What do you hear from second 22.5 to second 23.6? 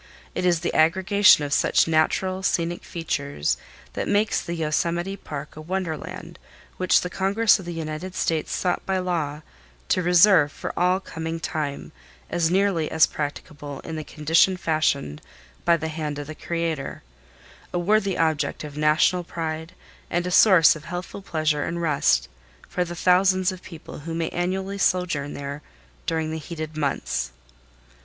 for the thousands